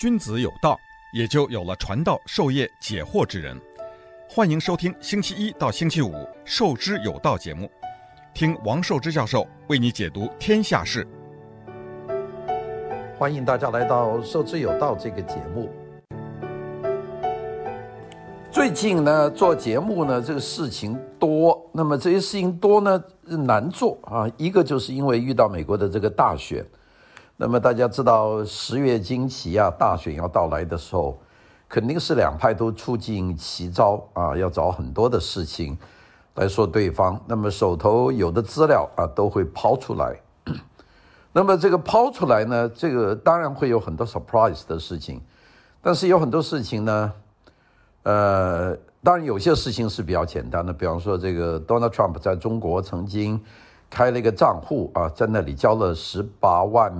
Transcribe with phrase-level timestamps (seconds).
[0.00, 0.80] 君子有道，
[1.12, 3.54] 也就有了传道授业解惑之人。
[4.26, 7.70] 欢迎收听星期一到星期五《授之有道》节目，
[8.32, 11.06] 听王寿之教授为你解读天下事。
[13.18, 15.68] 欢迎大家来到《授之有道》这个节目。
[18.50, 24.26] 最近呢，做节目呢，这个事情多，那么这些事情多呢，难做啊。
[24.38, 26.64] 一个就是因为遇到美国的这个大选。
[27.42, 31.18] 那么大家知道十月惊奇啊，大选要到来的时候，
[31.70, 35.74] 肯定是两派都出尽奇招啊，要找很多的事情
[36.34, 37.18] 来说对方。
[37.26, 40.20] 那么手头有的资料啊，都会抛出来。
[41.32, 45.18] 那么这个抛出来呢，这个当然会有很多 surprise 的事情，
[45.80, 47.12] 但是有很多事情呢，
[48.02, 53.42] 呃，当然有些事情是比较简单的，比方说这个 Donald Trump 在中国曾经
[53.88, 56.92] 开了一个账户啊，在那里交了十八万。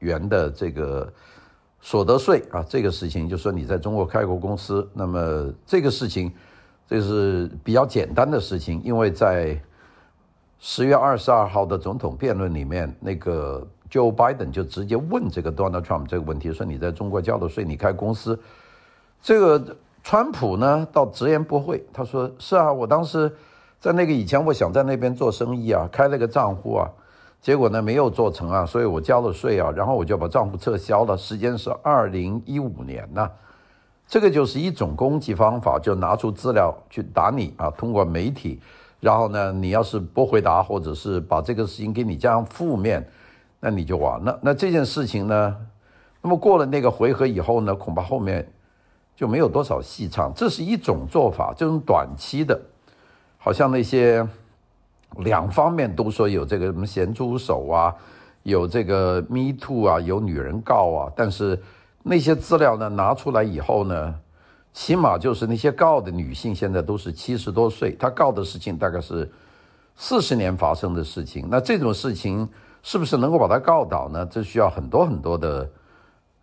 [0.00, 1.12] 元的这个
[1.80, 6.32] 所得税啊，这个事情就说你在中国开过公司，那么这个事情
[6.86, 9.60] 这是比较简单的事情，因为在
[10.58, 18.38] 十月二十二号的总统辩论里面，那个 Joe Biden 就直接问这个 Donald Trump 这个问题，说你在中国交的税，你开公司，
[19.22, 23.32] 这个川普呢倒直言不讳，他说是啊，我当时
[23.78, 26.90] 在那个以前，我想在那边做生意啊，开了个账户啊。
[27.40, 31.16] 结果呢，没有做成啊，所以我交了税啊，然后我就把账户撤销了。
[31.16, 33.30] 时间是二零一五年呢，
[34.08, 37.70] 这个就是一种攻击方法，就拿出资料去打你啊。
[37.70, 38.60] 通过媒体，
[39.00, 43.08] 然后呢，你要是不回答，或者是把这个事情给你加上负面，
[43.60, 44.36] 那你就完了。
[44.42, 45.56] 那这件事情呢，
[46.20, 48.46] 那么过了那个回合以后呢，恐怕后面
[49.14, 50.32] 就没有多少戏唱。
[50.34, 52.60] 这是一种做法，这种短期的，
[53.38, 54.26] 好像那些。
[55.16, 57.94] 两方面都说有这个什么咸猪手啊，
[58.44, 61.60] 有这个 Me Too 啊，有女人告啊，但是
[62.02, 64.14] 那些资料呢拿出来以后呢，
[64.72, 69.28] 起码就是那些告的女性现在都是七十多岁，她告的事情大概是
[69.96, 72.48] 四十年发生的事情，那这种事情
[72.82, 74.24] 是不是能够把她告倒呢？
[74.26, 75.68] 这需要很多很多的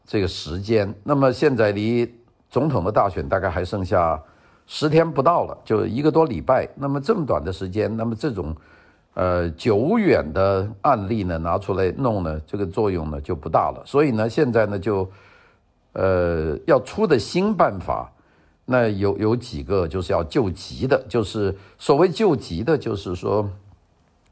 [0.05, 0.93] 这个时间。
[1.03, 2.13] 那么现在离
[2.49, 4.21] 总统的大选大概还剩下。
[4.67, 6.67] 十天不到了，就一个多礼拜。
[6.75, 8.55] 那么这么短的时间，那么这种，
[9.13, 13.83] 呃，久远的案例呢，拿出来弄呢，这个作用呢就不大了。
[13.85, 15.07] 所以呢，现在呢就，
[15.93, 18.11] 呃，要出的新办法，
[18.65, 23.47] 那有有几个就是要救急的，就是所谓救急的，就是说，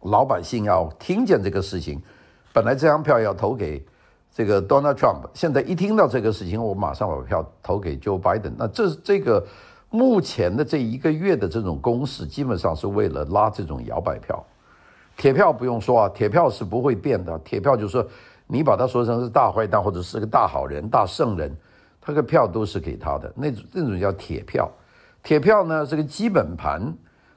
[0.02, 2.02] 老百姓要听见这个事情，
[2.52, 3.86] 本来这张票要投给
[4.34, 8.54] 这个 Donald Trump，现在一听到这个事情，我马上把票投给 Joe Biden。
[8.58, 9.46] 那这这个。
[9.94, 14.44] 目前的这一个月的这种攻势，基本上是为了拉这种摇摆票。
[15.16, 17.38] 铁票不用说啊，铁票是不会变的。
[17.46, 18.04] 铁票就是说，
[18.48, 21.56] 你把它说成是大坏蛋或者是个大好人、大圣人，
[22.02, 23.32] 他个票都是给他的。
[23.36, 24.68] 那那种叫铁票。
[25.22, 26.92] 铁票呢是个基本盘。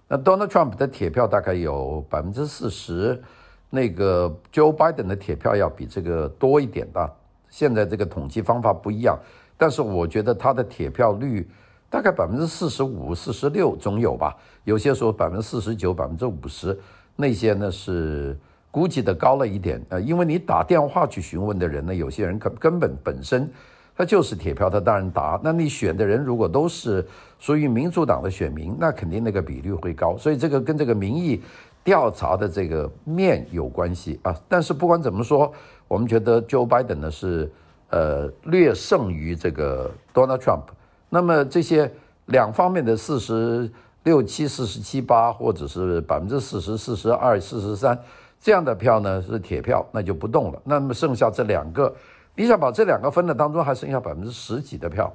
[0.08, 3.22] 那 Donald Trump 的铁票大概有百分之四十，
[3.68, 7.12] 那个 Joe Biden 的铁票要比这个多一点的。
[7.50, 9.18] 现在这个统计方法不一样，
[9.58, 11.46] 但是我觉得他的铁票率。
[11.96, 16.78] 大概百分之四十五、四十六总有吧，有些时候百分之四十九、百分之五十，
[17.16, 18.38] 那些呢是
[18.70, 19.82] 估计的高了一点。
[19.88, 23.50] 呃，因为你打电话去询问的人呢，有些人根根本本身
[23.96, 25.40] 他就是铁票，他当然打。
[25.42, 27.02] 那你选的人如果都是
[27.38, 30.18] 属于民主党的选民，那肯定那个比率会高。
[30.18, 31.40] 所以这个跟这个民意
[31.82, 34.38] 调查的这个面有关系啊。
[34.50, 35.50] 但是不管怎么说，
[35.88, 37.50] 我们觉得 Joe Biden 呢是
[37.88, 40.64] 呃略胜于这个 Donald Trump。
[41.08, 41.90] 那么这些
[42.26, 43.70] 两方面的四十
[44.02, 47.98] 六七、四十七八，或者是百分之四十四十二、四十三
[48.40, 50.60] 这样的票呢，是铁票，那就不动了。
[50.64, 51.94] 那么剩下这两个，
[52.34, 55.12] 你想把这两个分的当中，还剩下百分之十几的票。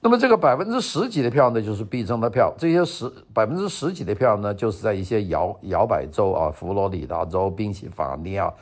[0.00, 2.52] 那么这个百分之十几的票呢，就是必争的票。
[2.58, 8.52] 这些十百分之十几的票呢，就是在一些摇摇摆州啊，佛罗里达州、宾夕法尼亚，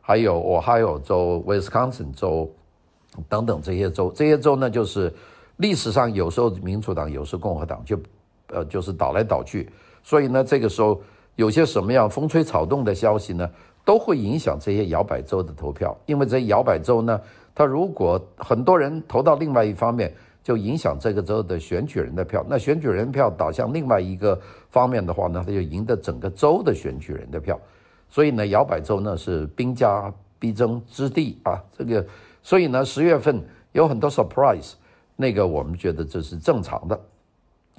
[0.00, 2.50] 还有俄亥俄州、威斯康星州
[3.28, 4.12] 等等这些州。
[4.14, 5.12] 这些州呢，就是。
[5.60, 8.00] 历史上有时候民主党，有时候共和党就，
[8.46, 9.68] 呃，就是倒来倒去，
[10.02, 10.98] 所以呢，这个时候
[11.36, 13.48] 有些什么样风吹草动的消息呢，
[13.84, 15.94] 都会影响这些摇摆州的投票。
[16.06, 17.20] 因为这摇摆州呢，
[17.54, 20.10] 它如果很多人投到另外一方面，
[20.42, 22.42] 就影响这个州的选举人的票。
[22.48, 24.40] 那选举人票倒向另外一个
[24.70, 27.60] 方面的话呢，他就赢得整个州的选举人的票。
[28.08, 31.62] 所以呢，摇摆州呢是兵家必争之地啊。
[31.76, 32.02] 这个，
[32.42, 34.72] 所以呢，十月份有很多 surprise。
[35.20, 37.00] 那个我们觉得这是正常的，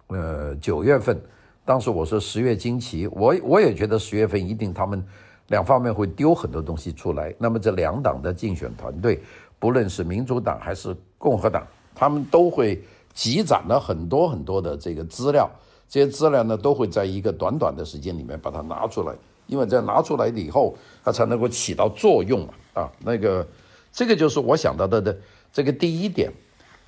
[0.09, 1.19] 呃，九月份，
[1.65, 5.03] 当时我说十月惊奇，我我也觉得十月份一定他们
[5.47, 7.33] 两方面会丢很多东西出来。
[7.39, 9.19] 那么这两党的竞选团队
[9.57, 11.65] 不论是民主党还是共和党，
[11.95, 12.79] 他们都会
[13.11, 15.49] 积攒了很多很多的这个资料，
[15.89, 19.15] 这些资料呢都会在一个短短的时间里面把它拿出来，
[19.47, 22.53] 因为在拿出来了以后，它才能够起到作用嘛。
[22.75, 23.43] 啊，那个
[23.91, 25.17] 这个就是我想到的的
[25.51, 26.31] 这个第一点。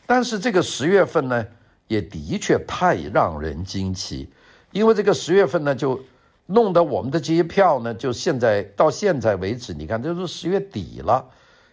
[0.05, 1.45] 但是这个十月份呢，
[1.87, 4.29] 也的确太让人惊奇，
[4.71, 5.99] 因为这个十月份呢就。
[6.45, 11.25] 弄得我们的这些票呢，就现在到现在为止，你看这都十月底了，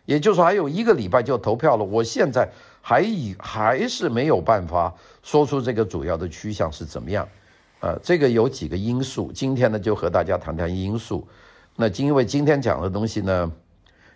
[0.04, 1.84] 也就是说还有一个礼拜就投票了。
[1.84, 2.48] 我现在
[2.80, 4.94] 还以还是没有办法
[5.24, 7.28] 说出这个主要的趋向是怎么样，
[7.80, 9.32] 呃，这个有几个因素。
[9.34, 11.26] 今天呢，就和大家谈谈因素。
[11.74, 13.50] 那因为今天讲的东西呢，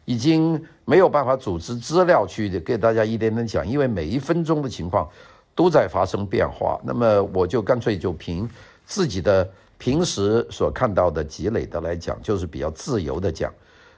[0.05, 5.09] 已经没有办法组织资料去给大家一点点讲，因为每一分钟的情况
[5.55, 6.81] 都在发生变化。
[6.85, 8.49] 那么我就干脆就凭
[8.85, 9.49] 自己的。
[9.77, 13.53] 平时所看到的积累的来讲，就是比较自由的讲。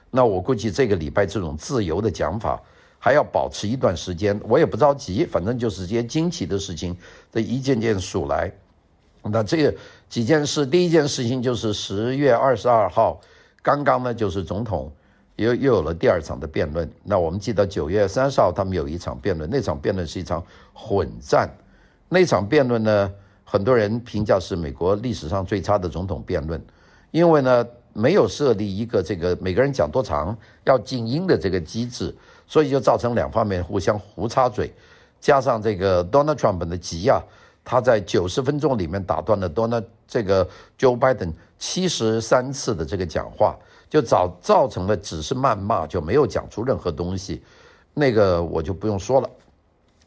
[0.09, 2.61] 那我估计这个礼拜这种自由的讲法
[2.97, 4.37] 还要保持一段时间。
[4.49, 6.97] 我也不着急，反正就是这些惊奇的事情，
[7.31, 8.51] 这一件件数来。
[9.21, 9.73] 那这个
[10.09, 13.21] 几件事，第一件事情就是十月二十二号，
[13.61, 14.91] 刚刚呢就是总统
[15.37, 16.87] 又又有了第二场的辩论。
[17.03, 20.43] 那我们记得九月三十号他们有一场辩论，那场辩论是一场
[20.73, 21.49] 混战，
[22.09, 23.11] 那场辩论呢。
[23.49, 26.61] 很多人评价是美国历史上最差的总统辩论，
[27.11, 32.13] 因为呢没有设立一个这个每个人讲多长要静音的这个机制，
[32.45, 34.69] 所以就造成两方面互相胡插嘴，
[35.21, 37.23] 加上这个 Donald Trump 的急啊，
[37.63, 40.45] 他在九十分钟里面打断了 Donald 这个
[40.77, 43.57] Joe Biden 七十三次的这个讲话，
[43.89, 47.41] 就造造成了只是谩骂，就没有讲出任何东西，
[47.93, 49.29] 那个我就不用说了。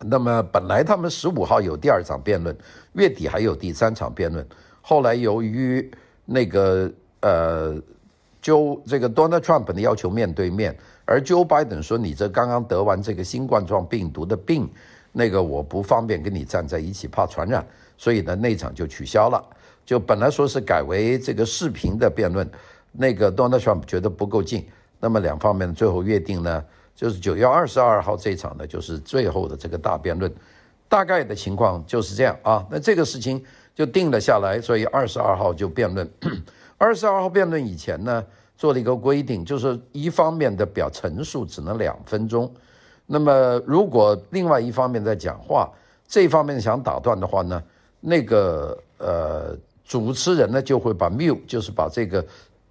[0.03, 2.56] 那么本来他们十五号有第二场辩论，
[2.94, 4.47] 月底还有第三场辩论。
[4.81, 5.91] 后来由于
[6.25, 6.91] 那个
[7.21, 7.75] 呃
[8.43, 10.75] ，Joe 这个 Donald Trump 的要求面对面，
[11.05, 14.67] 而 Joe Biden 说，你这刚刚得完这个新冠状病毒的病，
[15.12, 17.67] 那个我不方便跟你站在一起，怕传染，
[17.99, 19.44] 所以呢那场就取消了。
[19.85, 22.49] 就本来说是改为这个视频的辩论，
[22.93, 24.67] 那个 Donald Trump 觉得不够近，
[24.99, 26.65] 那么两方面最后约定呢，
[26.95, 30.33] 就是九月二十二号这场呢，就是最后的这个大辩论，
[30.89, 32.67] 大概的情况就是这样啊。
[32.71, 33.43] 那这个事情
[33.75, 36.09] 就定了下来，所以二十二号就辩论。
[36.77, 38.25] 二十二号辩论以前呢，
[38.57, 42.53] 做了一个规定，就是一方面的表陈述只能两分钟。
[43.07, 45.71] 那么如果另外一方面在讲话，
[46.09, 47.63] 这方面想打断的话呢，
[48.01, 52.25] 那个呃主持人呢就会把 mute，就是把这个。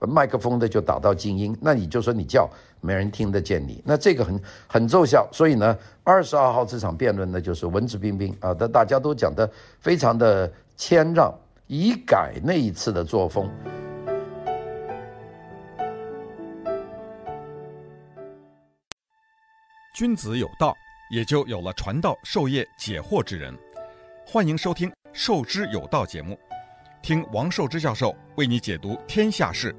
[0.08, 2.50] 麦克风的就打到静音，那你就说你叫
[2.80, 5.28] 没人听得见你，那这个很很奏效。
[5.32, 9.50] 所以呢，二十二号这场辩论呢，就是文质彬彬啊，大家都讲得
[9.80, 11.34] 非常的谦让，
[11.68, 13.50] 以改那一次的作风。
[19.94, 20.74] 君子有道，
[21.12, 23.54] 也就有了传道授业解惑之人。
[24.26, 26.40] 欢迎收听《授之有道》节目，
[27.02, 29.76] 听王寿之教授为你解读天下事。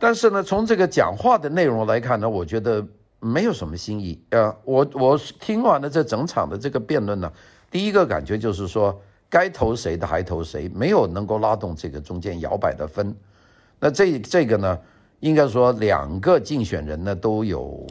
[0.00, 2.84] 但是呢，从这个讲话的内容来看呢，我觉得
[3.20, 4.56] 没有什么新意啊。
[4.64, 7.30] 我我听完了这整场的这个辩论呢，
[7.70, 8.98] 第一个感觉就是说，
[9.28, 13.14] 该投谁的还投谁，没有能够拉动这个中间摇摆的分。
[13.78, 14.78] 那这这个呢，
[15.20, 17.86] 应该说两个竞选人呢都有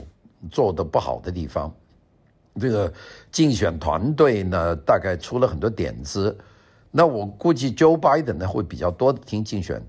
[0.50, 1.72] 做得不好的地方。
[2.60, 2.92] 这个
[3.32, 6.36] 竞选团队呢，大概出了很多点子。
[6.90, 9.80] 那我估计 Joe Biden 呢会比较多的听竞选。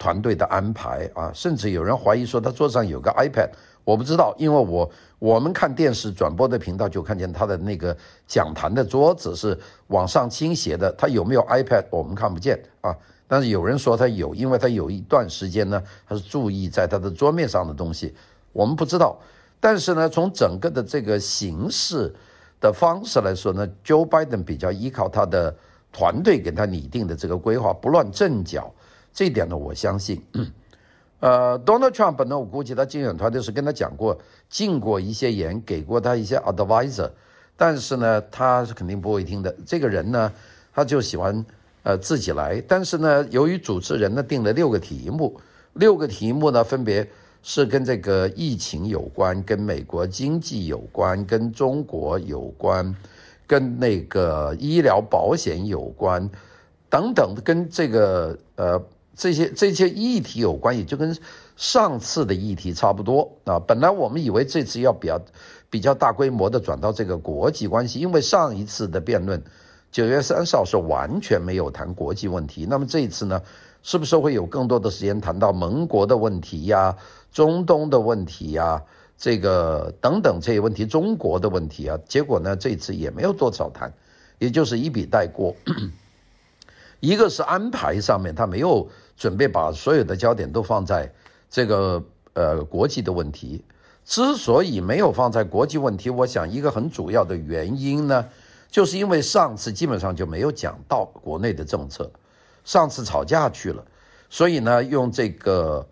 [0.00, 3.50] 团队的安排啊，甚至有人怀疑说他桌上有个 iPad，
[3.84, 7.94] 我不知道，因为我我们看电视转播的频道就看见他的那个
[8.26, 9.56] 讲坛的桌子是
[9.88, 12.96] 往上倾斜的，他有没有 iPad 我们看不见啊，
[13.28, 18.14] 但是有人说他有，因为他有一段时间呢，他是注意在他的桌面上的东西，
[18.54, 19.18] 我们不知道，
[19.60, 22.10] 但是呢，从整个的这个形式
[22.58, 25.54] 的方式来说呢，Joe Biden 比较依靠他的
[25.92, 28.72] 团队给他拟定的这个规划，不乱阵脚。
[29.12, 30.22] 这一点呢，我相信，
[31.18, 37.10] 呃，Donald Trump 呢，我估计他竞选团队是跟他讲过，进过一些言，给过他一些 advisor，
[37.56, 39.54] 但是呢，他是肯定不会听的。
[39.66, 40.32] 这个人呢，
[40.72, 41.44] 他就喜欢
[41.82, 45.38] 呃自己来，但是呢，由于主持人呢定了六个题目，
[45.74, 47.06] 六个题目呢分别
[47.42, 52.94] 是跟这个疫情有关，跟美国经济有关，跟中国有关，
[53.46, 56.30] 跟那个医疗保险有关，
[56.88, 58.80] 等等，跟这个呃。
[59.16, 61.16] 这些这些议题有关系，就跟
[61.56, 63.58] 上次的议题差不多啊。
[63.58, 65.20] 本来我们以为这次要比较
[65.68, 69.42] 比较大规模的转到这个国际关系，因为上一次的辩论
[69.92, 72.66] 九月三十号是完全没有谈国际问题。
[72.68, 73.42] 那么这一次呢，
[73.82, 76.96] 是不是会有更多的时间谈到盟国的问题呀、
[77.32, 78.82] 中东的问题呀、
[79.18, 81.98] 这个等等这些问题、中国的问题啊？
[82.08, 83.92] 结果呢，这次也没有多少谈，
[84.38, 85.54] 也就是一笔带过。
[87.00, 88.88] 一个是安排上面，他没有
[89.20, 91.12] 准备把所有的焦点都放在
[91.50, 93.62] 这个呃国际的问题。
[94.02, 98.26] 之所以没有放在国际问题，我想一个很主要的原因呢，
[98.70, 102.10] 就是因为上次基本上就没有讲到国内的政策，
[102.64, 103.84] 上次吵架去了，
[104.30, 105.86] 所以呢，用这个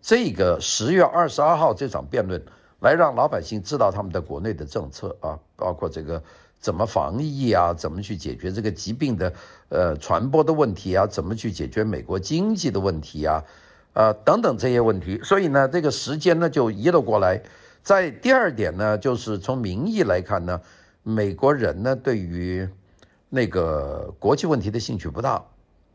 [0.00, 2.42] 这个十月二十二号这场辩论
[2.80, 6.22] 来让老百姓知道他们的国内的政策啊，包括这个。
[6.62, 7.74] 怎么防疫啊？
[7.74, 9.32] 怎么去解决这个疾病的
[9.72, 11.06] 呃传播的问题啊？
[11.06, 13.42] 怎么去解决美国经济的问题啊？
[13.94, 15.18] 呃，等等这些问题。
[15.24, 17.40] 所以呢，这个时间呢就移了过来。
[17.82, 20.60] 在第二点呢，就是从民意来看呢，
[21.02, 22.68] 美国人呢对于
[23.30, 25.42] 那个国际问题的兴趣不大。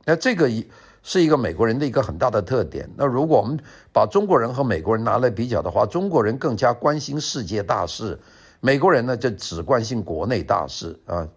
[0.05, 0.67] 那这个一
[1.03, 2.89] 是一个美国人的一个很大的特点。
[2.97, 3.57] 那如果我们
[3.93, 8.19] 把中国人和美国人拿来比较的话，中国人更加关心世界大事。
[8.59, 11.27] 美国人呢，就只关心国内大事啊。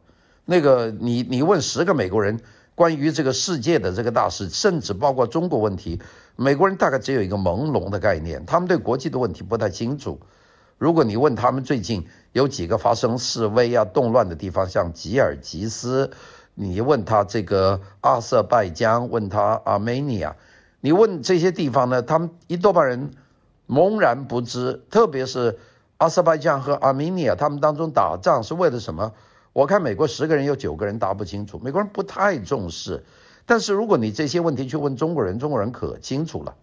[0.51, 2.37] 那个你你问十个美国人
[2.75, 6.01] 关于这个世界的这个大事，甚至包括中国问题，
[6.35, 10.19] 美国人大概只有一个朦胧的概念，他们对国际的问题不太清楚。
[10.77, 16.11] 如果你问他们最近有几个发生示威啊、动乱的地方，像吉尔吉斯，
[16.57, 20.35] 你问他这个阿塞拜疆，问他阿美尼亚，
[20.81, 23.09] 你问这些地方呢，他们一多半人
[23.69, 25.57] 茫然不知，特别是。
[25.99, 29.13] 阿塞拜疆和阿美尼亚，他们当中打仗是为了什么？
[29.53, 33.03] 我看美国十个人有九个人答不清楚，美国人不太重视。
[33.47, 36.55] 但是如果你这些问题去问中国人，中国人可清楚了。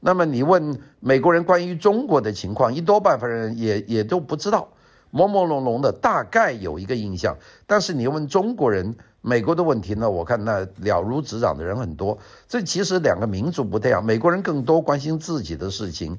[0.00, 4.68] 那么你问美国人关于中国的情况，一多半分人也也都不知道，
[5.12, 7.36] 朦朦胧胧的，大概有一个印象。
[7.66, 10.10] 但是你问中国人美国的问题呢？
[10.10, 12.16] 我看那了如指掌的人很多。
[12.48, 16.18] 这其实两个民族不太一样，美国人更多关心自己的事情。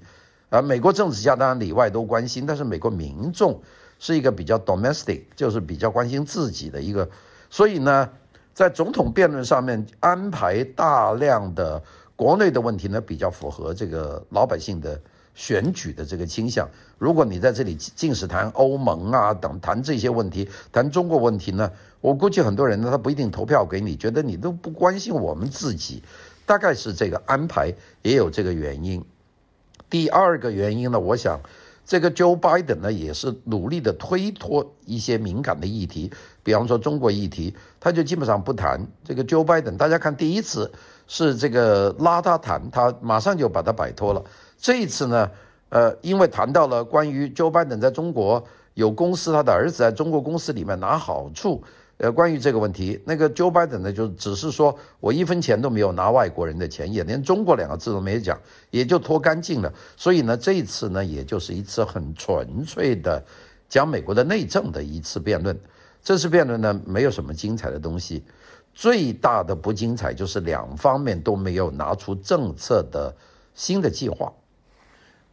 [0.50, 3.62] 啊，美国政治家当然里外都关心，但是美国民众
[4.00, 7.10] 是一个比较 domestic，就是比较关心自己的一个，
[7.50, 8.10] 所以呢，
[8.54, 11.82] 在总统辩论上面安排大量的
[12.16, 15.00] 国内的问题呢，比较符合这个老百姓的
[15.34, 16.70] 选举的这个倾向。
[16.98, 26.02] 如果你在这里尽是谈欧盟啊等谈这些问题，谈中国问题呢，我估计很多人呢，他不一定投票给你，觉得你都不关心我们自己，
[26.46, 29.04] 大概是这个安排也有这个原因。
[29.90, 31.40] 第二个原因呢，我想，
[31.86, 36.12] 这个 Joe Biden 呢也是努力的推脱一些敏感的议题，
[36.42, 38.86] 比方说中国议题，他就基本上不谈。
[39.04, 40.72] 这个 Joe Biden，大家看第一次
[41.08, 44.24] 是这个拉他谈，他马上就把他摆脱了。
[44.58, 45.30] 这一次呢，
[45.70, 51.63] 呃，因为谈到了关于 Joe Biden 在中国有公司，他的儿子在中国公司里面拿好处。
[51.98, 58.38] 呃，关于这个问题，那个 Joe Biden 呢，就只是说我一分钱都没有拿外国人的钱，也连中国两个字都没讲，
[58.70, 59.74] 也就脱干净了。
[59.96, 63.24] 所以呢，这一次呢，也就是一次很纯粹的
[63.70, 65.58] 讲美国的内政的一次辩论。
[66.04, 68.22] 这次辩论呢，没有什么精彩的东西，
[68.74, 73.16] 最大的不精彩就是两方面都没有拿出政策的
[73.54, 74.34] 新的计划。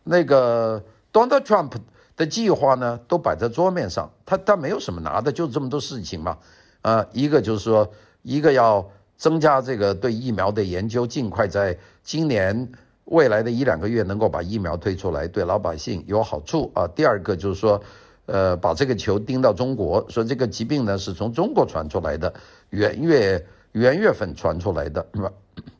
[0.04, 0.80] 那个
[1.12, 1.72] Donald Trump。
[2.16, 6.36] 的计划呢，都摆在桌面上，他他没有什么拿的，就这么多事情嘛，
[6.82, 7.90] 啊，一个就是说，
[8.22, 12.68] 一个要增加这个对疫苗的研究，尽快在今年
[13.06, 16.86] 未来的一两个月能够把疫苗推出来，对老百姓有好处啊。
[16.88, 17.80] 第二个就是说，
[18.26, 22.32] 呃，把这个球盯到中国，说这个疾病呢是从中国传出来的，
[22.70, 25.32] 元月元月份传出来的，是吧？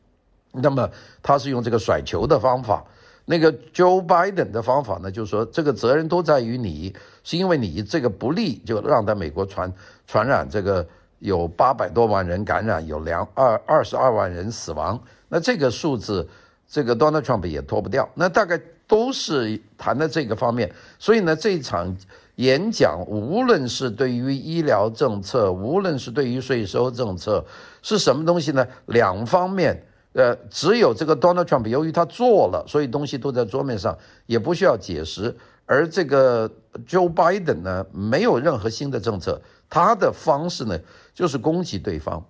[0.51, 0.89] 那么
[1.21, 2.83] 他是用这个甩球的方法。
[3.25, 9.71] 那个 Joe Biden 的方法呢，就是说这个责任都在于你，是因为你这个不利，就让在美国传
[10.05, 10.85] 传染这个
[11.19, 15.01] 有八百多万人感染，有两二二十二万人死亡。
[15.29, 16.27] 那这个数字，
[16.67, 18.09] 这个 Donald Trump 也脱不掉。
[18.13, 20.69] 那大概都是谈的这个方面。
[20.99, 21.95] 所以呢，这一场
[22.35, 27.45] 演讲，无论是对于医疗政策，无论是对于税收政策，
[27.81, 28.67] 是什么东西呢？
[28.87, 29.81] 两方面。
[30.13, 35.35] 呃，只有这个 Donald Trump，由于他做了，所以东西都在桌面上，也不需要解释。
[35.65, 36.49] 而这个
[36.87, 40.77] Joe Biden 呢，没有任何新的政策，他的方式呢，
[41.13, 42.23] 就是攻击对方。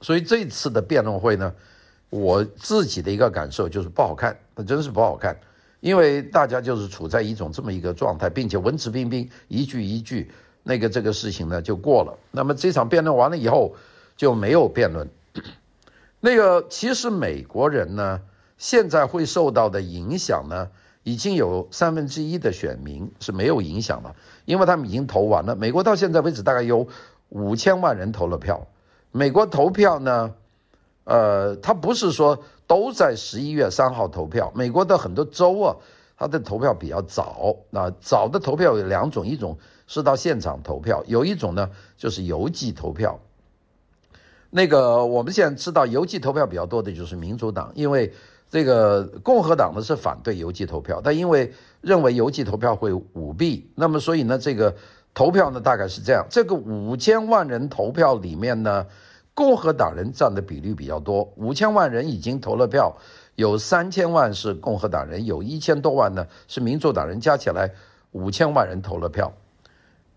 [0.00, 1.52] 所以这次的辩论会呢，
[2.10, 4.36] 我自己的一个感受就是不好看，
[4.66, 5.38] 真是不好看，
[5.80, 10.30] 因为大家就是处在一种这么一个状态，并且文质彬彬，一句一句，
[10.62, 12.18] 那个这个事情呢就过了。
[12.30, 13.74] 那么这场辩论完了以后
[14.16, 15.06] 就没有辩论。
[16.20, 18.20] 那个其实美国人呢，
[18.56, 20.68] 现在会受到的影响呢，
[21.04, 25.54] 已经有三分之一的选民是没有影响了，因为他们已经投完了。
[25.54, 26.86] 美国到现在为止大概有
[27.28, 28.66] 五千万人投了票。
[29.12, 30.34] 美国投票呢，
[31.04, 34.52] 呃，他不是说都在十一月三号投票。
[34.54, 35.76] 美国的很多州啊，
[36.16, 37.54] 他的投票比较早。
[37.70, 39.56] 那早的投票有两种，一种
[39.86, 43.18] 是到现场投票，有一种呢就是邮寄投票。
[44.50, 48.12] 那个我们现在知道邮寄投票比较多的就是民主党，因为
[48.50, 54.74] 这个共和党呢是反对邮寄投票，但因为认为邮寄投票会舞弊，那么所以呢这个
[55.12, 58.86] 投票呢大概是这样，这个五千万人投票里面呢。
[59.34, 62.92] 共和党人占的比率比较多，五千万人已经投了票，
[63.36, 67.70] 有三千万是共和党人，有一千多万呢是民主党人，加起来
[68.10, 69.32] 五千万人投了票。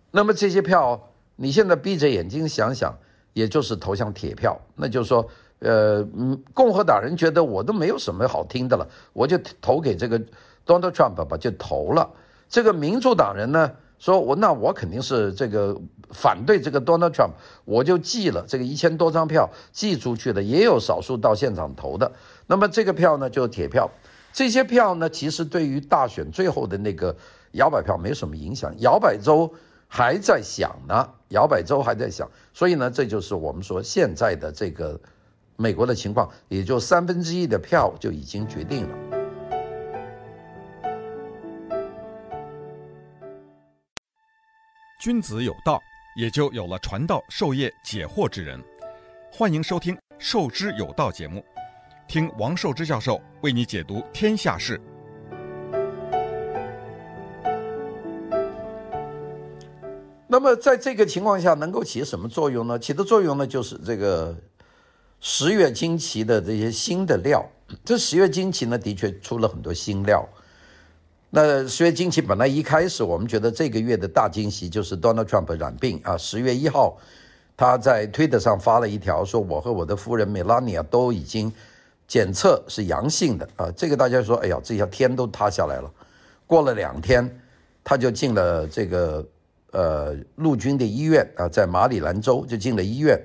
[0.09, 0.99] 那么这些票，
[1.35, 2.97] 你现在闭着眼睛想想，
[3.33, 5.27] 也就是投向铁票，那就是说，
[5.59, 6.05] 呃，
[6.53, 10.19] 共和党人觉得我都没有什么好听的了，我就投给这个
[10.65, 12.09] Donald Trump 吧，就投了。
[12.49, 15.75] 这个民主党人呢，说我那我肯定是这个。
[16.13, 17.31] 反对这个 Donald Trump，
[17.63, 22.11] 我就寄了这个一千多张票寄出去的，也有少数到现场投的。
[22.47, 23.89] 那么这个票呢，就是铁票。
[24.33, 27.15] 这些票呢，其实对于大选最后的那个
[27.53, 28.75] 摇摆票没什么影响。
[28.79, 29.49] 摇摆州
[29.93, 32.31] 还在想呢，摇摆州还在想。
[32.53, 34.97] 所以呢，这就是我们说现在的这个
[35.57, 38.97] 美国的情况，也就三分之一的票就已经决定了。
[45.01, 45.77] 君子有道。
[46.13, 48.61] 也就有了传道授业解惑之人。
[49.31, 51.41] 欢迎收听《授之有道》节目，
[52.05, 54.77] 听王寿之教授为你解读天下事。
[60.31, 62.79] 那么，在这个情况下，能够起什么作用呢？
[62.79, 64.33] 起的作用呢，就是这个
[65.19, 67.45] 十月惊奇的这些新的料。
[67.83, 70.25] 这十月惊奇呢，的确出了很多新料。
[71.31, 76.97] 那十月惊奇本来一开始我们觉得这个月的大惊喜就是 Donald Trump 染病啊，十月一号
[77.57, 81.51] 他在推特上发了一条说，我和我的夫人 Melania 都已经
[82.07, 85.91] 检测是阳性的啊，这个大家说哎呀，这下天都塌下来了。
[86.47, 87.29] 过了两天
[87.83, 89.25] 他就进了这个
[89.71, 93.19] 呃陆军的医院啊，在马里兰州就进了医院，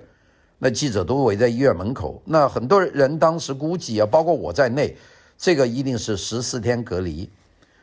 [0.59, 4.97] 那记者都围在医院门口，那很多人当时估计啊，包括我在内，
[5.37, 7.29] 这个一定是十四天隔离。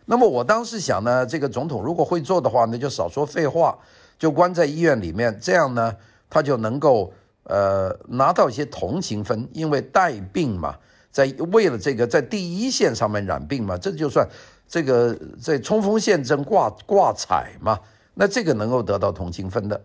[0.05, 3.77] 那么我当时想呢，这个总统如果会做的话，那就少说废话，
[4.17, 5.95] 就关在医院里面，这样呢，
[6.29, 10.75] 他就能够呃拿到一些同情分，因为带病嘛，
[11.09, 14.27] 在为了这个在第一线上面染病嘛，这就算
[14.67, 17.79] 这个在冲锋陷阵挂挂彩嘛，
[18.13, 19.81] 那这个能够得到同情分的，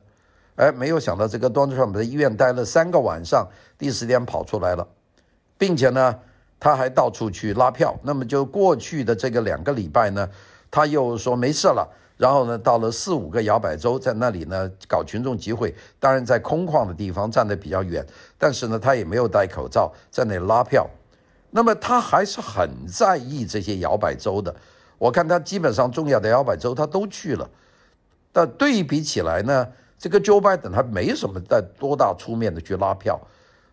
[0.56, 4.86] 哎，没有想到这个 Donald Trump 在医院待了三个晚上，第四天跑出来了，
[5.56, 6.18] 并且呢。
[6.60, 10.28] 他还到处去拉票，那么就过去的这个两个礼拜呢，
[10.72, 18.04] 他又说没事了，然后呢，到了四五个摇摆州，在那里呢搞群众集会，当然在空旷的地方站得比较远，
[18.36, 20.84] 但是呢，他也没有戴口罩，在那里拉票。
[21.52, 24.52] 那么他还是很在意这些摇摆州的，
[24.98, 27.48] 我看他基本上重要的摇摆州他都去了，
[28.32, 29.66] 但对比起来呢，
[29.98, 33.20] 这个 Joe Biden 他没什么在多大出面的去拉票，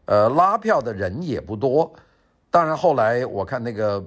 [0.05, 1.93] 呃，拉票的人也不多。
[2.49, 4.03] 当然，后来我看那个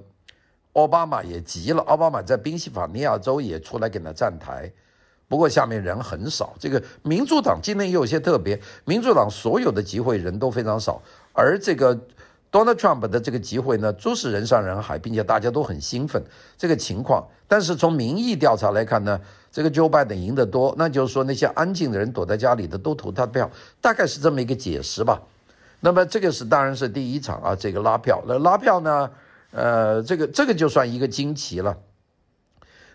[0.73, 4.71] 奥巴马也急了，奥巴马在宾夕法尼亚州也出来给他站台，
[5.27, 6.55] 不过下面人很少。
[6.59, 11.95] 这个民主党今天也有些特别，民主党所有的集会人都非常少，而这个
[12.51, 16.23] Donald Trump 的这个集会呢，都是人山人海，并且大家都很兴奋
[16.57, 17.27] 这个情况。
[17.47, 23.49] 但是从民意调查来看呢，这个 Joe Biden 赢得多，那就是说那些安静的人躲在家里的都投他的票，
[23.81, 25.21] 大概是这么一个解释吧。
[25.79, 28.21] 那么这个是当然是第一场啊，这个拉票。
[28.27, 29.11] 那拉票呢，
[29.51, 31.77] 呃，这个这个就算一个惊奇了。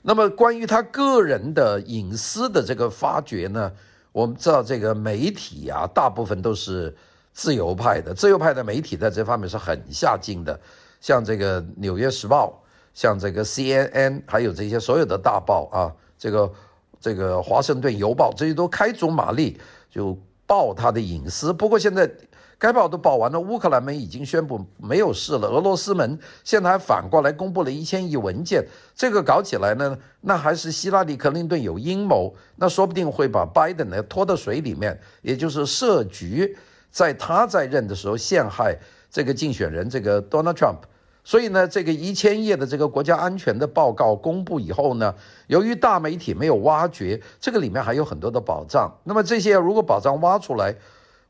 [0.02, 3.72] 那么关于他个人的隐私的这个发掘呢，
[4.12, 6.94] 我们知道这个媒体啊，大部分都是
[7.32, 10.60] 自由派的，自由派的媒体在这方面是很下劲的，
[11.00, 12.62] 像这个《纽约时报》，
[12.92, 15.92] 像这个 CNN，还有这些所有的大报啊，
[16.24, 16.52] 这个
[16.98, 19.60] 这个《华盛顿邮报》这些都开足马力
[19.90, 21.52] 就报他的隐私。
[21.52, 22.10] 不过现在。
[22.56, 25.48] 该报都报完了，乌克兰门已经宣布没有事了。
[25.48, 36.56] 俄罗斯门现在还反过来公布了一千亿文件，这个搞起来呢，那还是希拉里·克林顿有阴谋，那说不定会把拜登呢拖到水里面，也就是设局，
[36.90, 38.78] 在他在任的时候陷害
[39.10, 40.78] 这个竞选人这个 Donald Trump。
[41.24, 45.14] 所以呢，这个一千页的这个国家安全的报告公布以后呢，
[45.46, 48.92] 由于大媒体没有挖掘，这个里面还有很多的宝藏。
[49.04, 50.76] 那么这些如果宝藏挖出来，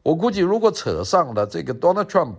[0.03, 2.35] 我估计，如果扯上了这个 Donald Trump，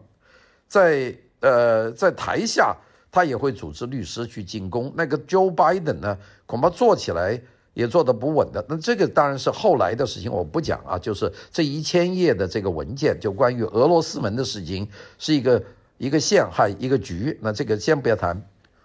[0.67, 2.75] 在呃在台下，
[3.09, 4.93] 他也会组织律师去进攻。
[4.95, 7.41] 那个 Joe Biden 呢，恐怕做起来
[7.73, 8.63] 也做得不稳的。
[8.67, 10.99] 那这个当然是后来的事情，我不讲啊。
[10.99, 14.87] 就是这一千页的这个文件，就关于俄罗斯门的事情，
[15.17, 15.63] 是一个
[15.97, 17.39] 一个陷害一个局。
[17.41, 18.41] 那这个先不要谈。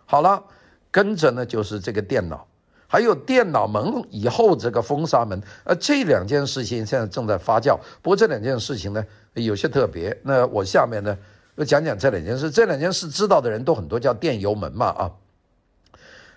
[0.06, 0.44] 好了，
[0.90, 2.46] 跟着呢就是这个电脑，
[2.86, 5.42] 还有电脑门以后这个封杀门。
[5.64, 7.78] 呃，这两件事情现在正在发酵。
[8.02, 10.16] 不过这两件事情呢有些特别。
[10.22, 11.16] 那我下面呢
[11.56, 12.50] 要讲讲这两件事。
[12.50, 15.10] 这两件事知道的人都很多，叫电油门嘛啊。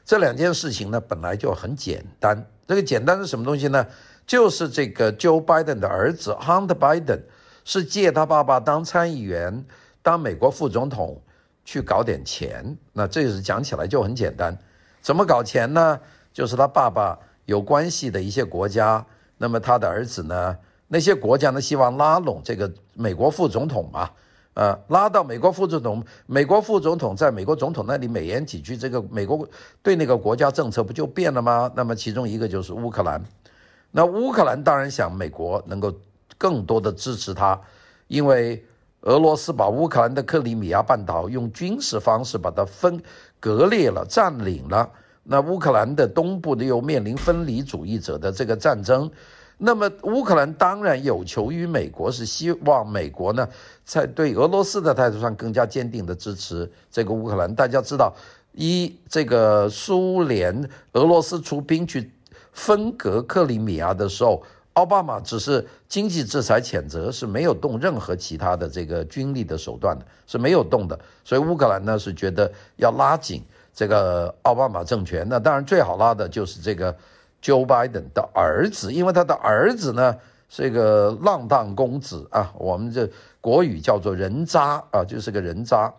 [0.06, 2.46] 这两件事情呢，本来就很简单。
[2.68, 3.88] 这个简单是什么东西呢？
[4.26, 7.20] 就是这个 Joe Biden 的儿子 Hunter Biden
[7.66, 9.66] 是借他爸爸当参议员、
[10.04, 11.20] 当美国副总统
[11.66, 12.78] 去搞点钱。
[12.92, 14.56] 那这是讲起来就很简单。
[15.02, 16.00] 怎么搞钱呢？
[16.32, 19.04] 就是他爸爸有关系的一些国家，
[19.38, 24.12] 那么他的儿子呢，那些国家呢希望拉拢这个美国副总统嘛。
[24.56, 29.50] 呃，拉到美国副总统，美国副总统在美国总统那里美言几句，这个美国
[29.82, 31.72] 对那个国家政策不就变了吗？
[31.76, 33.24] 那么其中一个就是乌克兰，
[33.90, 35.92] 那乌克兰当然想美国能够
[36.38, 37.60] 更多的支持他，
[38.08, 38.64] 因为
[39.04, 43.02] 俄罗斯把乌克兰的克里米亚半岛用军事方式把它分
[43.40, 44.90] 割裂了、占领了，
[45.24, 49.12] 那乌克兰的东部呢又面临分离主义者的这个战争。
[49.58, 53.48] 那么乌克兰当然有求于美国，是希望美国呢
[53.84, 57.54] 在对俄罗斯的态度上更加坚定的支持这个乌克兰。
[57.54, 58.14] 大家知道，
[58.54, 62.12] 一这个苏联俄罗斯出兵去
[62.52, 64.42] 分割克里米亚的时候，
[64.74, 71.00] 奥巴马只是经济制裁谴责，是没有动任何其他的这个军力的手段的，是没有动的。
[71.24, 76.96] 所以乌克兰呢是觉得要拉紧这个奥巴马政权，那当然最好拉的就是这个。
[77.46, 80.16] Joe Biden 的儿子，因为他的儿子呢
[80.48, 83.10] 是一个浪荡公子啊，我们这
[83.42, 85.94] 国语叫做人渣啊，就是个人渣，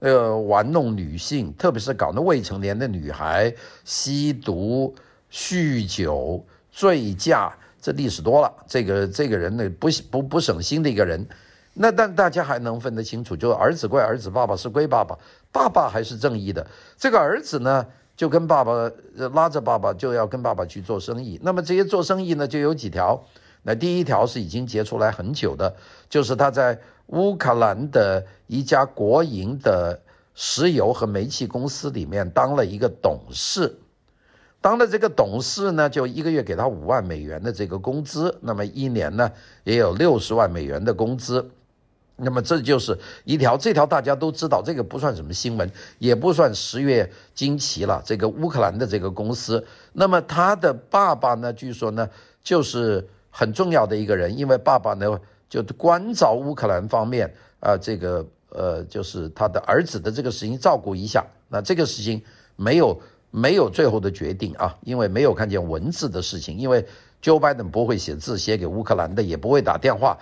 [0.00, 4.92] 呃，玩弄女性，特别是搞那未成年的女孩，吸毒、
[5.30, 8.50] 酗酒、醉驾，这历史多了。
[8.66, 11.28] 这个这个人呢，不不不省心的一个人。
[11.74, 15.18] 那但大家还能分得清楚，就儿子归儿子，爸爸是归爸爸，
[15.52, 16.66] 爸爸还是正义的。
[16.96, 17.86] 这个儿子呢？
[18.16, 18.90] 就跟爸爸
[19.34, 23.26] 拉着爸爸就要跟爸爸去做生意，那么这些做生意呢，就有几条。
[23.64, 25.74] 那第一条是已经结出来很久的，
[26.08, 30.00] 就是他在乌克兰的一家国营的
[30.32, 33.80] 石油和煤气公司里面当了一个董事，
[34.64, 39.30] 当了这个董事呢，就一个月给他五万美元的这个工资，那么一年呢
[39.62, 41.50] 也有六十万美元的工资。
[42.16, 48.02] 那么这就是一条，这条大家都知道，这个不算什么新闻，也不算十月惊奇了。
[48.06, 52.08] 这个乌克兰的这个公司，那么他的爸爸呢，据说呢
[52.42, 61.22] 就是很重要的一个人，因为爸爸呢就关照乌克兰方面啊、这个呃就是他的儿子的这个事情照顾一下。
[61.50, 62.22] 那这个事情
[62.56, 62.98] 没有
[63.36, 66.86] 没有最后的决定啊，因为没有看见文字的事情，因为
[67.20, 70.18] Joe Biden 不会写字写给乌克兰的，也不会打电话。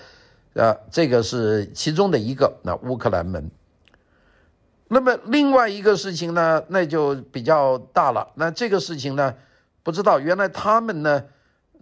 [0.55, 3.51] 呃，这个是其中的一个，那乌克兰门。
[4.89, 8.29] 那么另外一个事情呢，那就比较大了。
[8.35, 9.35] 那这个事情呢，
[9.83, 11.25] 不知道原来他们呢，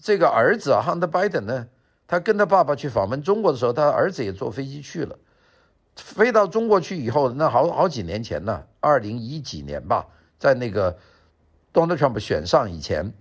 [0.03, 1.69] 这个儿子啊，Hunter Biden 呢，
[2.09, 5.17] 他跟他爸爸去访问中国的时候，他儿子也坐飞机去了。
[5.95, 10.07] 飞到中国去以后，那好好几年前呢，二零一几年吧，
[10.41, 10.97] 在那个
[11.73, 13.13] Donald Trump 选上以前，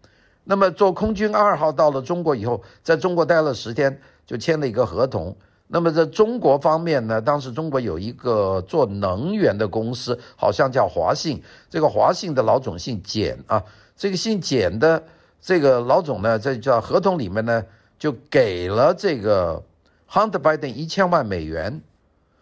[0.43, 3.99] 那么坐空军二号到了中国以后，在中国待了十天。
[4.29, 5.35] 就签了一个合同。
[5.65, 11.41] 那么在中国方面呢，当时中国有一个做能源的公司，好像叫华信。
[11.67, 13.63] 这个华信的老总姓简啊，
[13.97, 15.03] 这个姓简的
[15.41, 17.65] 这个老总呢，在叫合同里面呢，
[17.97, 19.63] 就给了这个
[20.07, 21.81] Hunter Biden 一千万美元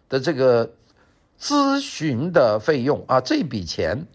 [0.10, 0.70] 的这个
[1.40, 4.06] 咨询的费用啊，这笔钱。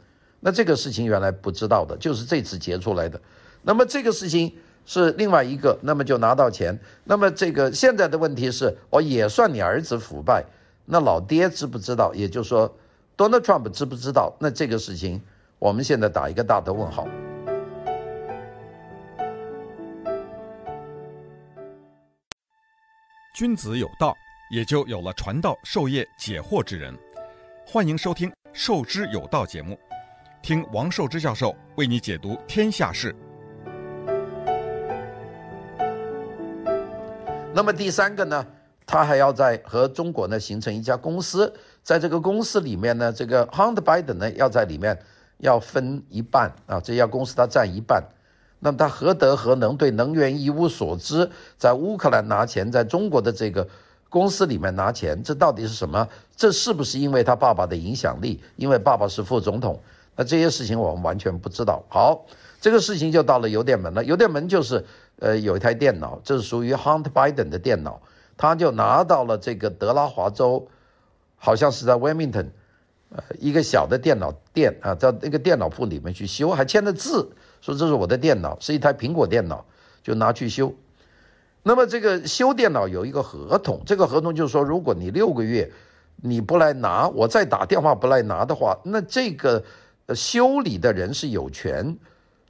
[0.44, 3.18] 那这个事情原来不知道的，就是这次结出来的。
[3.62, 4.52] 那么这个事情。
[4.84, 6.76] 是另外一个，那么就拿到钱。
[7.04, 10.44] 那么这个现在的问题是，我也算你儿子腐败，
[10.86, 12.12] 那老爹知不知道？
[12.14, 12.68] 也就是说
[13.16, 14.34] ，Donald Trump 知不知道？
[14.40, 15.22] 那这个事情，
[15.60, 17.06] 我们现在打一个大的问号。
[23.36, 24.12] 君子有道，
[24.50, 26.92] 也就有了传道授业解惑之人。
[27.64, 29.78] 欢迎收听《授之有道》节目，
[30.42, 33.14] 听王寿之教授为你解读天下事。
[37.54, 38.44] 那么第三个呢，
[38.84, 44.98] 他还要在和中国呢形成一家公司，在这个公司里面呢，这个 Hunter Biden 呢要在里面
[45.38, 48.02] 要分一半啊，这家公司他占一半，
[48.58, 53.68] 那么他何德何能，对能源一无所知，在乌克兰拿钱，在中国的这个
[54.08, 56.08] 公司里面拿钱，这到底是什么？
[56.34, 58.42] 这是不是因为他爸爸的影响力？
[58.56, 59.80] 因为爸爸是副总统，
[60.16, 61.84] 那这些事情我们完全不知道。
[61.88, 62.26] 好，
[62.60, 64.04] 这个事情就到了邮电门了。
[64.04, 64.84] 邮电门就是
[65.18, 68.00] 呃有一台电脑，这是属于 Hunt Biden 的电脑，
[68.36, 70.68] 他就拿到了这个德拉华州，
[71.36, 72.48] 好像是在 Wilmington，
[73.10, 79.64] 呃一个小的电脑店啊，在那个电脑铺里面去修，还签了字，说这是我的电脑，是一台苹果电脑，
[80.02, 80.74] 就拿去修。
[81.62, 85.70] 那么这个修电脑有一个合同，这个合同就是说，如果你六个月
[86.16, 89.62] 你不来拿，我再打电话不来拿的话，那这个
[90.14, 91.96] 修理的人是有权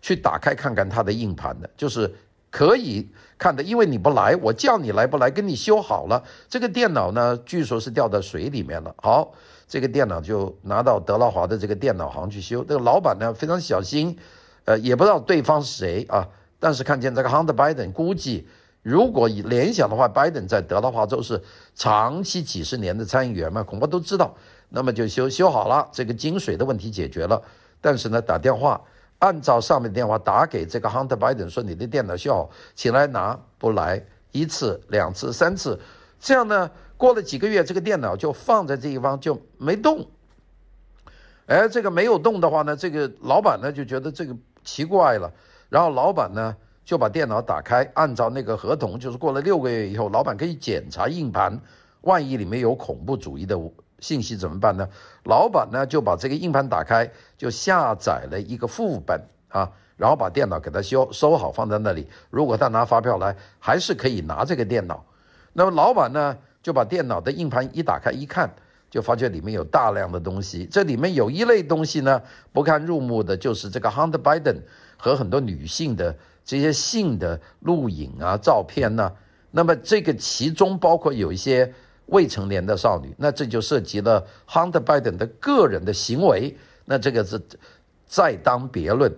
[0.01, 2.13] 去打开看看他的硬盘的，就是
[2.51, 3.63] 可以看的。
[3.63, 8.95] 因为你不来，我叫你来不来，跟你修好了，这个电脑呢，据说是掉到水里面了。
[8.99, 9.33] 好，
[9.67, 12.65] 这个电脑就拿到德拉华的这个电脑行去修。
[12.65, 14.17] 这个老板呢，非常小心，
[14.65, 18.47] 呃，也不知道对方是谁啊，但是看见这个 Hunter Biden，估计。
[18.83, 21.41] 如果以联想的话，拜登在德拉华州是
[21.73, 24.35] 长期几十年的参议员嘛，恐怕都知道。
[24.73, 27.41] 那么就修修好了，这个金水的问题解决了。
[27.81, 28.81] 但是呢，打电话
[29.19, 35.79] 按照上面的电话打给这个 Hunter Biden 说：“你的电脑修好，请来拿。”不来一次、两次、三次，
[36.19, 40.07] 这样呢，过了几个月，这个电脑就放在这地方就没动。
[41.47, 45.31] 哎，这个没有动的话呢，这个老板呢就觉得这个奇怪了。
[45.69, 46.57] 然后老板呢。
[46.85, 51.57] 就把电脑打开，按照那个合同，就是过了六个月以后，老板可以检查硬盘，
[52.01, 53.57] 万一里面有恐怖主义的
[54.03, 54.87] 信息怎么办呢？
[55.25, 62.07] 老板呢就把这个硬盘打开，就下载了一个副本啊，然后把电脑给他修收好放在那里。
[62.29, 65.03] 如果他拿发票来，还是可以拿这个电脑。
[65.55, 68.53] 那么老板呢就把电脑的硬盘一打开一看，
[68.91, 70.67] 就发觉里面有大量的东西。
[70.71, 72.21] 这里面有一类东西呢
[72.53, 74.57] 不堪入目的，就是这个 Hunter Biden
[74.99, 76.15] 和很多女性的。
[76.45, 79.13] 这些性的录影啊、照片呢、
[79.53, 81.73] 那么这个其中包括有一些
[82.07, 87.41] 未成年的少女，那这就涉及了 Hunter Biden 的个人的行为，那这个是
[88.07, 89.15] 再当别论。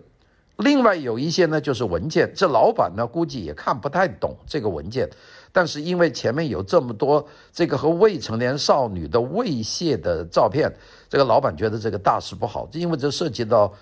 [0.58, 5.08] 另外有一些呢，就是文件，这老板呢估计也看不太懂这个文件，
[5.52, 10.72] 但是因为前面有这么多这个和未成年少女的猥亵的照片，
[11.08, 13.72] 这个老板觉得这个大事不好，因为这涉及到。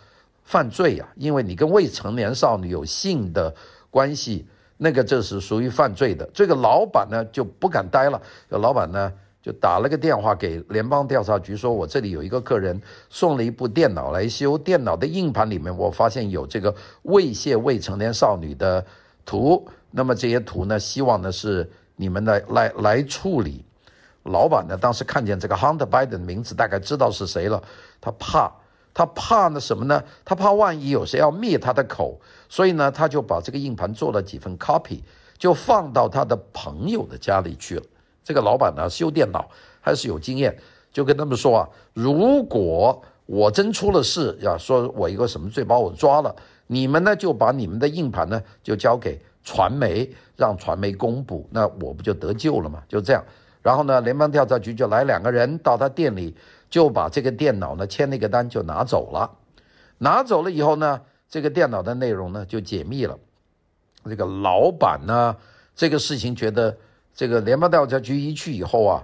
[0.44, 3.54] 犯罪呀、啊，因为你跟未成年少女有性的
[3.90, 4.44] 关系，
[4.82, 6.28] 那个这是属于犯罪的。
[6.34, 18.84] 这个老板呢就不敢待了，这老板呢就打了个电话给联邦调查局，说我这里有一个客人送了一部电脑来修，电脑的硬盘里面我发现有这个猥亵未成年少女的
[19.24, 23.64] 图，那么这些图呢，希望呢是你们来来来处理。
[24.24, 27.62] 老板呢当时看见这个 Hunter Biden 的名字，大概知道是谁了，
[28.00, 28.52] 他怕。
[28.94, 30.04] 他怕呢什么呢？
[30.22, 32.20] 他怕万一有谁要灭他的口，
[32.52, 35.00] 所以呢，他就把这个硬盘做了几份 copy，
[35.38, 37.82] 就放到他的朋友的家里去了。
[38.22, 39.48] 这个老板呢，修电脑
[39.80, 40.54] 还是有经验，
[40.92, 46.36] 就跟他们说啊，如果我真出了事，要说我一个什么罪把我抓了，
[46.66, 52.82] 你们呢就把你们的硬盘呢就交给传媒，让传媒公布，那我不就得救了吗？
[52.86, 53.24] 就这样。
[53.62, 56.36] 然后呢，联邦调查局就来两个人到他店里。
[56.68, 59.30] 就把这个电脑呢签那个单就拿走了，
[59.98, 63.18] 拿走了以后呢，这个电脑的内容呢就解密了。
[64.04, 65.34] 这个老板呢，
[65.74, 66.76] 这个事情觉得
[67.14, 69.02] 这个联邦调查局一去以后啊，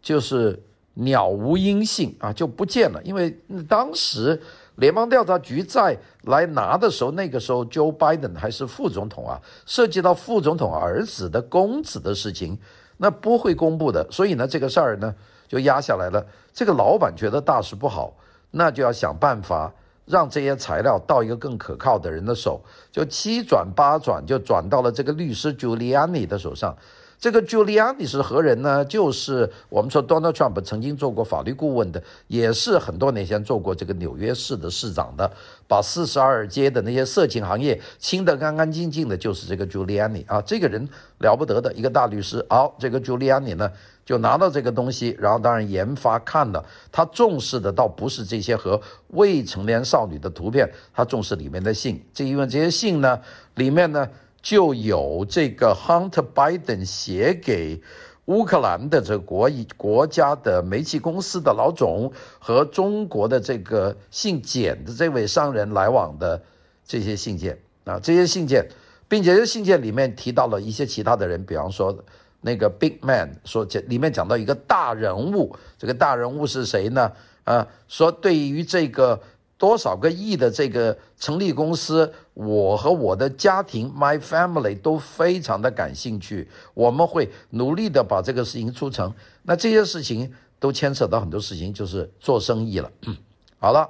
[0.00, 0.58] 就是
[0.94, 3.02] 鸟无音信啊，就不见了。
[3.04, 4.40] 因为当时
[4.76, 12.58] 联邦调查局再来拿的时候，那个时候 Joe Biden 还是副总统啊，涉及到副总统儿子的公子的事情，
[12.96, 14.10] 那不会公布的。
[14.10, 15.14] 所以呢，这个事儿呢。
[15.48, 16.26] 就压下来了。
[16.52, 18.12] 这个老板觉得大事不好，
[18.50, 19.72] 那就要想办法
[20.06, 22.60] 让这些材料到一个更可靠的人的手。
[22.90, 26.74] 就七转八转，就转到了这个律师 Giuliani 的手上。
[27.18, 28.84] 这个 Giuliani 是何人呢？
[28.84, 35.30] 就是我们说 Donald Trump 曾经做过法律顾问的，也是很多年前做过这个纽约市的市长的，
[35.66, 40.86] 把四十二街的那些色情行业清得干干净净的，就是这个 Giuliani 啊，这个人
[41.20, 42.44] 了不得的一个大律师。
[42.50, 43.72] 好，这个 Giuliani 呢，
[44.06, 53.20] 就拿到这个东西，然后当然研发看了，他重视的倒不是这些和未成年少女的图片，他重视里面的信，这因为这些信呢，
[53.56, 54.08] 里面呢。
[54.42, 57.82] 就有这个 Hunter Biden 写给
[58.26, 66.40] 乌克兰的这个国国家的煤气公司的老总和中国的这个姓简的这位商人来往的
[66.86, 68.68] 这些信件啊，这些信件，
[69.08, 71.98] 并且这信件里面提到了一些其他的人，比方说
[72.46, 77.10] 那个 Big Man 说这里面讲到一个大人物，这个大人物是谁呢？
[77.44, 79.20] 啊，说对于这个。
[79.58, 89.10] 多少个亿的这个成立公司，我和我的家庭，my family 都非常的感兴趣，我们会努力的把这个事情促成。
[89.44, 90.30] 那这些事情
[90.60, 92.92] 都牵扯到很多事情，就是做生意了。
[93.56, 93.88] 好了，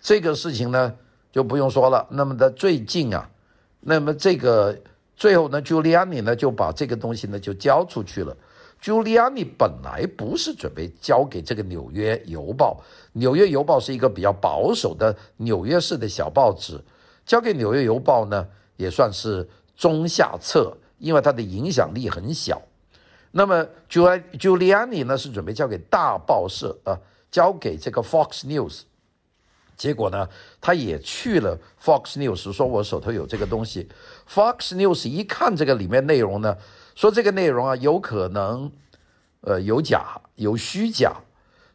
[0.00, 0.92] 这个事情呢
[1.30, 2.04] 就不用说了。
[2.10, 3.30] 那么的最近啊，
[3.78, 4.76] 那么这个
[5.24, 8.36] 最后呢，Giuliani 呢就把这个东西呢就交出去了。
[8.82, 12.78] Giuliani 本来不是准备交给这个《纽约邮报》，
[13.18, 16.78] 《纽约邮报》是一个比较保守的纽约市的小报纸，
[17.24, 22.60] 交给《纽约邮报》呢也算是中下策，因为它的影响力很小。
[23.30, 28.82] 那么 Giuliani 呢是准备交给大报社啊，交给这个 Fox News。
[29.76, 30.28] 结果呢，
[30.60, 33.88] 他也去了 Fox News，说我手头有这个东西。
[34.28, 36.56] Fox News 一看这个里面内容呢，
[36.94, 38.70] 说这个内容啊有可能，
[39.40, 41.12] 呃有假有虚假，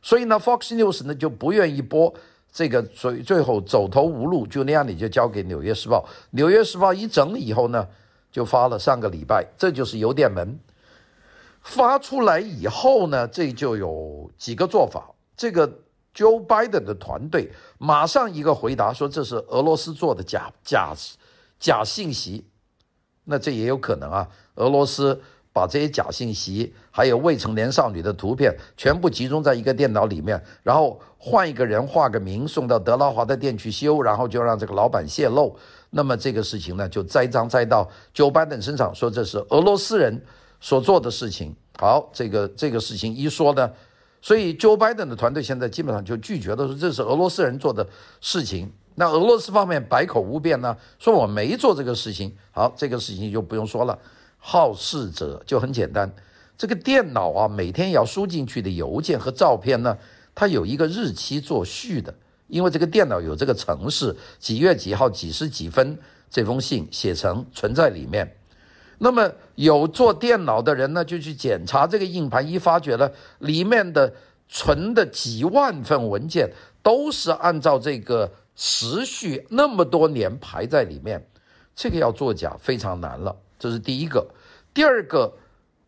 [0.02, 2.14] 所以呢 Fox News 呢就不愿意播
[2.52, 6.08] 这个，所以最后走投无路，就那样你就交给纽约时报。
[6.32, 7.88] 纽约时报一整理以后呢，
[8.32, 10.60] 就发了上个礼拜，这就是邮电门。
[11.62, 15.12] 发出来以后呢，这就有几个做法。
[15.36, 15.70] 这个
[16.20, 20.94] Joe Biden 的团队马上一个回答说，这是俄罗斯做的假假
[21.58, 22.46] 假信息。
[23.24, 25.22] 那这也有可能啊，俄罗斯
[25.54, 35.58] 把这些假信息还有未成年少女的图片全部集中在一个电脑里面，然后换一个人化个名送到德拉华的店去修，然后就让这个老板泄露。
[35.92, 40.22] 那么这个事情呢，就栽赃栽到 Joe Biden 身上，说这是俄罗斯人。
[40.62, 43.72] 所做的事情，好，这个这个事情一说呢，
[44.22, 47.88] 所以 Joe Biden 的团队现在基本上就拒绝了，说这是俄罗斯人做的
[48.22, 48.72] 事情。
[48.96, 52.36] 那俄罗斯方面百口无辩呢，说我没做这个事情。
[52.52, 53.98] 好，这个事情就不用说了。
[54.38, 56.12] 好事者就很简单，
[56.58, 59.98] 这个电脑啊，每天要输进去的邮件和照片呢，
[60.36, 62.14] 它有一个日期做序的，
[62.48, 65.98] 因为这个电脑有这个程式，几月几号几时几分
[66.30, 68.36] 这封信写成存在里面。
[69.00, 74.14] 那么有做电脑的人呢，就去检查这个硬盘，一发觉了里面的
[74.48, 76.52] 存的几万份文件
[76.84, 81.26] 都是按照这个时序那么多年排在里面，
[81.74, 83.36] 这个要作假非常难了。
[83.58, 84.28] 这是第一个。
[84.74, 85.34] 第二个，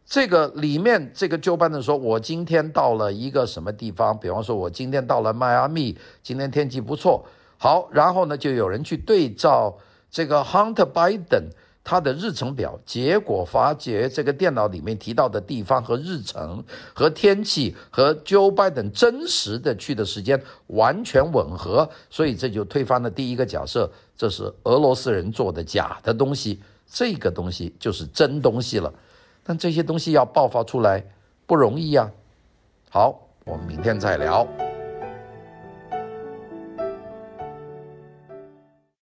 [0.06, 7.26] 这个里面这个就班的说，我今天到了一个什么地方，比方说我今天到了迈阿密，今天天气不错。
[7.58, 9.78] 好，然后呢，就有人去对照
[10.10, 11.50] 这个 Hunter Biden。
[11.83, 16.63] 他的日程表，结果发觉这个电脑里面提到的地方和日程
[16.93, 28.93] 和天气和 Joe Biden 真实的去的时间完全吻合，所以这就推翻了第一个假设，这是俄罗斯人做的假的东西，这个东西就是真东西了。
[29.43, 31.03] 但这些东西要爆发出来
[31.47, 32.09] 不容易呀。
[32.89, 34.70] 好，我们明天再聊。